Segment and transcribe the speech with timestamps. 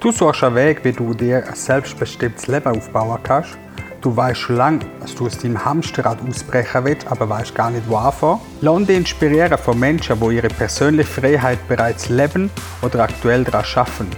[0.00, 3.58] Du suchst einen Weg, wie du dir ein selbstbestimmtes Leben aufbauen kannst.
[4.00, 7.86] Du weißt schon lange, dass du aus deinem Hamsterrad ausbrechen willst, aber weißt gar nicht,
[7.86, 8.40] wo anfangen.
[8.62, 12.48] Lass dich inspirieren von Menschen, die ihre persönliche Freiheit bereits leben
[12.80, 14.08] oder aktuell daran arbeiten.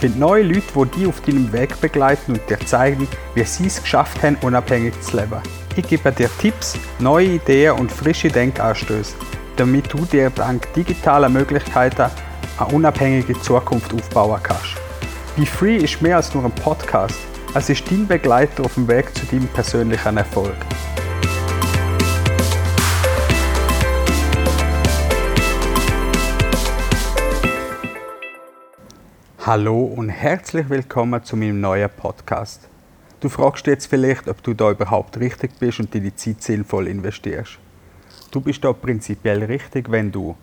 [0.00, 3.80] Find neue Leute, die dich auf deinem Weg begleiten und dir zeigen, wie sie es
[3.80, 5.40] geschafft haben, unabhängig zu leben.
[5.76, 9.14] Ich gebe dir Tipps, neue Ideen und frische Denkanstöße,
[9.56, 12.10] damit du dir dank digitaler Möglichkeiten
[12.58, 14.77] eine unabhängige Zukunft aufbauen kannst.
[15.38, 17.16] Be Free ist mehr als nur ein Podcast.
[17.54, 20.56] Es ist dein Begleiter auf dem Weg zu deinem persönlichen Erfolg.
[29.46, 32.68] Hallo und herzlich willkommen zu meinem neuen Podcast.
[33.20, 37.60] Du fragst jetzt vielleicht, ob du da überhaupt richtig bist und deine Zeit sinnvoll investierst.
[38.32, 40.34] Du bist da prinzipiell richtig, wenn du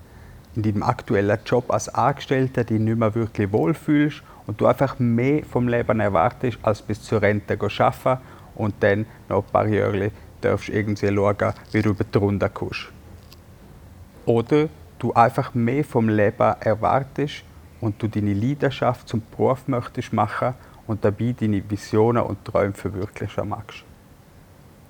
[0.55, 5.43] in deinem aktuellen Job als Angestellter dich nicht mehr wirklich wohlfühlst und du einfach mehr
[5.43, 8.21] vom Leben erwartest, als bis zur Rente arbeiten
[8.55, 12.87] und dann noch ein paar Jahre darfst irgendwie schauen, wie du über die Runde kommst.
[14.25, 17.43] Oder du einfach mehr vom Leben erwartest
[17.81, 20.53] und du deine Leidenschaft zum Beruf möchtest machen
[20.87, 23.83] und dabei deine Visionen und Träume verwirklichen magst.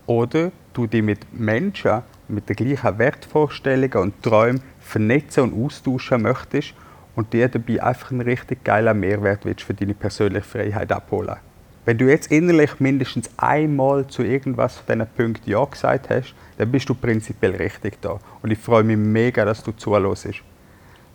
[0.05, 6.73] Oder du dich mit Menschen mit den gleichen Wertvorstellungen und Träumen vernetzen und austauschen möchtest
[7.15, 11.37] und dir dabei einfach einen richtig geilen Mehrwert für deine persönliche Freiheit abholen.
[11.85, 16.71] Wenn du jetzt innerlich mindestens einmal zu irgendwas von diesen Punkten Ja gesagt hast, dann
[16.71, 18.19] bist du prinzipiell richtig da.
[18.41, 20.41] Und ich freue mich mega, dass du zuhörst.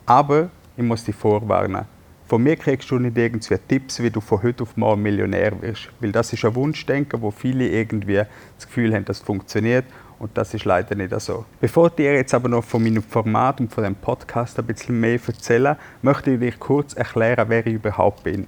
[0.05, 1.85] Aber ich muss dich vorwarnen.
[2.25, 5.89] Von mir kriegst du nicht irgendwie Tipps, wie du von heute auf morgen Millionär wirst.
[5.99, 8.23] Weil das ist ein Wunschdenken, wo viele irgendwie
[8.55, 9.83] das Gefühl haben, das funktioniert
[10.21, 11.45] und das ist leider nicht so.
[11.59, 14.99] Bevor ich dir jetzt aber noch von meinem Format und von dem Podcast ein bisschen
[14.99, 18.45] mehr erzähle, möchte ich dir kurz erklären, wer ich überhaupt bin.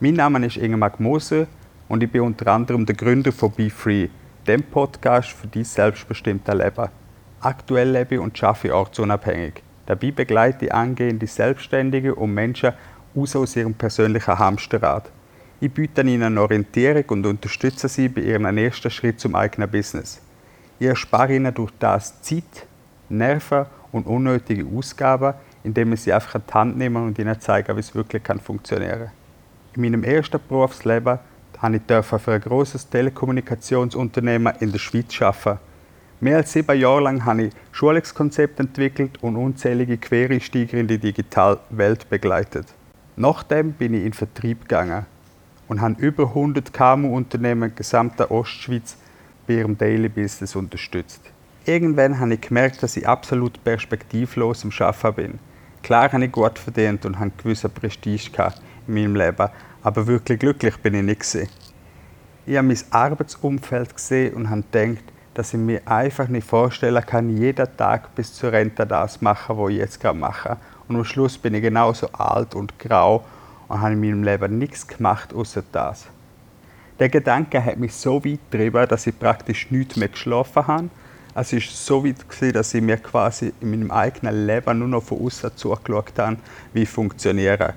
[0.00, 1.46] Mein Name ist Ingemar Moser
[1.88, 4.08] und ich bin unter anderem der Gründer von Be Free,
[4.48, 6.88] dem Podcast für dein selbstbestimmte Leben.
[7.40, 9.62] Aktuell lebe ich und arbeite ortsunabhängig.
[9.86, 12.72] Dabei begleite ich angehende Selbstständige und Menschen
[13.14, 15.12] aus ihrem persönlichen Hamsterrad.
[15.60, 20.20] Ich biete ihnen Orientierung und unterstütze sie bei ihrem ersten Schritt zum eigenen Business.
[20.82, 22.66] Ich erspare ihnen durch das Zeit,
[23.08, 27.76] Nerven und unnötige Ausgaben, indem wir sie einfach an die Hand nehmen und ihnen zeigen,
[27.76, 29.10] wie es wirklich kann funktionieren kann.
[29.76, 31.20] In meinem ersten Berufsleben
[31.86, 35.60] durfte ich für ein grosses Telekommunikationsunternehmen in der Schweiz arbeiten.
[36.18, 41.60] Mehr als sieben Jahre lang habe ich Schulungskonzepte entwickelt und unzählige Quereinsteiger in die digitale
[41.70, 42.66] Welt begleitet.
[43.14, 45.06] Nachdem bin ich in den Vertrieb gegangen
[45.68, 48.96] und habe über 100 KMU-Unternehmen in der gesamten Ostschweiz
[49.46, 51.20] bei ihrem Daily Business unterstützt.
[51.64, 55.38] Irgendwann habe ich gemerkt, dass ich absolut perspektivlos im Arbeiten bin.
[55.82, 58.52] Klar habe ich gut verdient und hatte gewisse Prestige
[58.86, 59.48] in meinem Leben,
[59.82, 61.48] aber wirklich glücklich bin ich nicht.
[62.46, 65.04] Ich habe mein Arbeitsumfeld gesehen und habe gedacht,
[65.34, 69.70] dass ich mir einfach nicht vorstellen kann, jeden Tag bis zur Rente das machen, was
[69.70, 70.56] ich jetzt gerade mache.
[70.88, 73.24] Und am Schluss bin ich genauso alt und grau
[73.68, 76.06] und habe in meinem Leben nichts gemacht außer das.
[77.02, 80.88] Der Gedanke hat mich so weit getrieben, dass ich praktisch nichts mehr geschlafen habe.
[81.34, 85.02] Es war so weit, gewesen, dass ich mir quasi in meinem eigenen Leben nur noch
[85.02, 86.36] von außen zugeschaut habe,
[86.72, 87.74] wie ich funktioniere.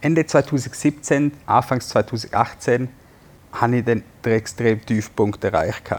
[0.00, 2.88] Ende 2017, Anfang 2018,
[3.52, 5.94] habe ich den extremen Tiefpunkt erreicht.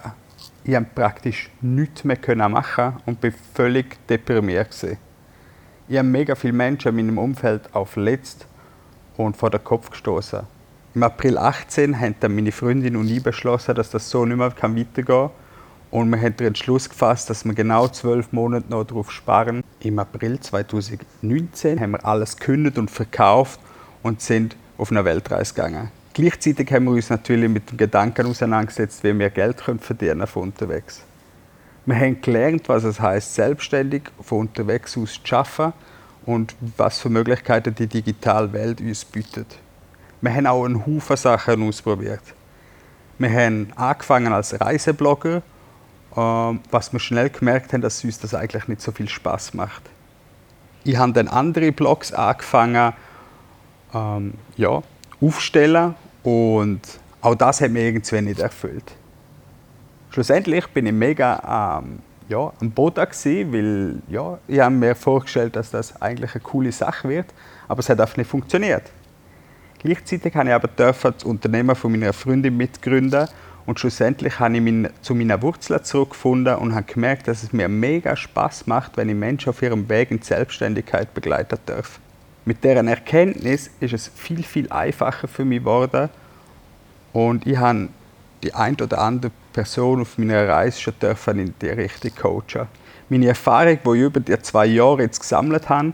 [0.66, 2.18] Ich konnte praktisch nichts mehr
[2.50, 4.76] machen und bin völlig deprimiert.
[5.88, 8.46] Ich habe mega viele Menschen in meinem Umfeld auch verletzt
[9.16, 10.53] und vor den Kopf gestoßen.
[10.96, 14.52] Im April 18 haben dann meine Freundin und ich beschlossen, dass das so nicht mehr
[14.52, 15.30] weitergehen kann.
[15.90, 19.64] Und wir haben den Entschluss gefasst, dass wir genau zwölf Monate noch darauf sparen.
[19.80, 23.60] Im April 2019 haben wir alles gekündigt und verkauft
[24.04, 25.90] und sind auf eine Weltreise gegangen.
[26.14, 30.44] Gleichzeitig haben wir uns natürlich mit dem Gedanken auseinandergesetzt, wie wir Geld verdienen können von
[30.44, 31.02] unterwegs.
[31.88, 35.74] Wir haben gelernt, was es heißt, selbstständig von unterwegs aus zu arbeiten
[36.28, 39.58] und was für Möglichkeiten die digitale Welt uns bietet.
[40.24, 42.22] Wir haben auch einen Haufen Sachen ausprobiert.
[43.18, 45.42] Wir haben angefangen als Reiseblogger,
[46.16, 49.82] ähm, was wir schnell gemerkt haben, dass uns das eigentlich nicht so viel Spaß macht.
[50.86, 52.94] Ich habe dann andere Blogs angefangen,
[53.94, 54.82] ähm, ja,
[55.20, 56.80] aufstellen und
[57.20, 58.94] auch das hat mir irgendwie nicht erfüllt.
[60.10, 62.00] Schlussendlich bin ich mega ähm,
[62.30, 66.72] ja, am Boden gewesen, weil ja, ich habe mir vorgestellt, dass das eigentlich eine coole
[66.72, 67.26] Sache wird,
[67.68, 68.90] aber es hat einfach nicht funktioniert.
[69.84, 73.28] Gleichzeitig habe ich aber das Unternehmen von meiner Freundin mitgründen
[73.66, 77.68] und schlussendlich habe ich mich zu meinen Wurzeln zurückgefunden und habe gemerkt, dass es mir
[77.68, 82.00] mega Spaß macht, wenn ich Menschen auf ihrem Weg in die Selbstständigkeit begleiten darf.
[82.46, 86.10] Mit deren Erkenntnis ist es viel, viel einfacher für mich geworden
[87.12, 87.90] und ich habe
[88.42, 92.68] die ein oder andere Person auf meiner Reise schon dürfen in die Richtung coachen.
[93.10, 95.94] Meine Erfahrung, die ich über die zwei Jahre jetzt gesammelt habe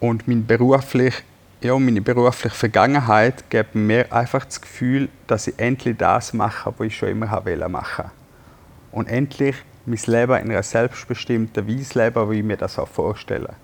[0.00, 1.24] und mein beruflich,
[1.62, 6.86] ja, meine berufliche Vergangenheit geben mir einfach das Gefühl, dass ich endlich das mache, was
[6.88, 8.10] ich schon immer machen wollte.
[8.90, 9.56] Und endlich
[9.86, 13.54] mein Leben in einer selbstbestimmten Weise leben, wie ich mir das auch vorstelle.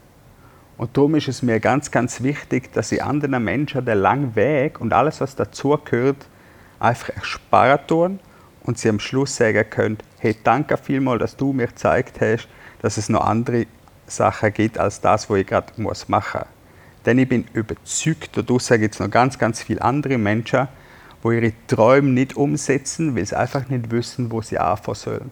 [0.76, 4.80] Und darum ist es mir ganz, ganz wichtig, dass ich anderen Menschen den langen Weg
[4.80, 6.28] und alles, was dazugehört,
[6.78, 8.20] einfach ersparen tun
[8.62, 12.48] und sie am Schluss sagen können, hey, danke vielmals, dass du mir gezeigt hast,
[12.80, 13.66] dass es noch andere
[14.06, 16.06] Sachen gibt als das, was ich gerade machen muss.
[17.08, 20.69] Denn ich bin überzeugt, da gibt es noch ganz, ganz viele andere Menschen,
[21.25, 25.31] die ihre Träume nicht umsetzen, weil sie einfach nicht wissen, wo sie anfangen sollen.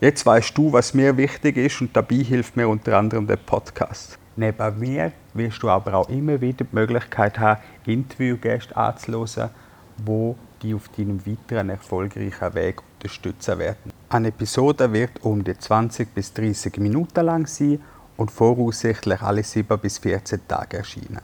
[0.00, 4.16] Jetzt weißt du, was mir wichtig ist und dabei hilft mir unter anderem der Podcast.
[4.36, 9.50] Neben mir wirst du aber auch immer wieder die Möglichkeit haben, Interviewgäste anzuhören,
[9.98, 13.90] die dich auf deinem weiteren erfolgreichen Weg unterstützen werden.
[14.08, 17.80] Eine Episode wird um die 20 bis 30 Minuten lang sein
[18.22, 21.20] und voraussichtlich alle 7 bis 14 Tage erscheinen.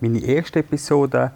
[0.00, 1.32] Meine erste Episode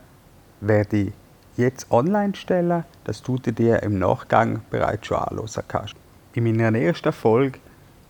[0.63, 1.13] werde ich
[1.57, 5.95] jetzt online stellen, dass du dir im Nachgang bereits schon anhören kannst.
[6.33, 7.59] In meiner ersten Folge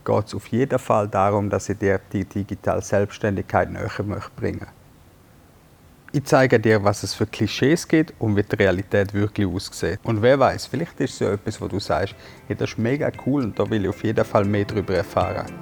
[0.05, 3.91] geht es auf jeden Fall darum, dass ich dir die digitale Selbstständigkeit näher
[4.37, 4.73] bringen möchte.
[6.13, 9.99] Ich zeige dir, was es für Klischees gibt und wie die Realität wirklich aussieht.
[10.05, 12.15] Und wer weiß, vielleicht ist es so etwas, wo du sagst,
[12.47, 15.62] hey, das ist mega cool und da will ich auf jeden Fall mehr darüber erfahren.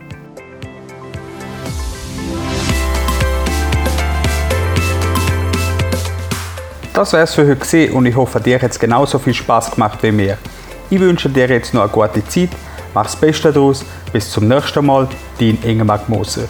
[6.92, 10.02] Das wäre es für heute und ich hoffe, dir hat es genauso viel Spaß gemacht
[10.02, 10.38] wie mir.
[10.90, 12.50] Ich wünsche dir jetzt noch eine gute Zeit,
[12.92, 15.06] mach's Beste daraus bis zum nächsten Mal,
[15.38, 16.48] dein Ingemar Moser.